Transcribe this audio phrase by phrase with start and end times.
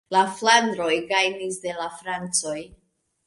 [0.13, 2.57] La flandroj gajnis de la francoj.